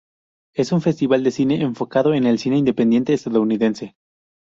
Es 0.55 0.71
un 0.71 0.81
festival 0.81 1.23
de 1.23 1.29
cine 1.29 1.61
enfocando 1.61 2.15
el 2.15 2.39
cine 2.39 2.57
independiente 2.57 3.13
estadounidense. 3.13 3.93